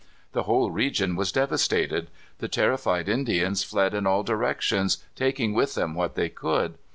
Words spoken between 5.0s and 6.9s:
taking with them what they could.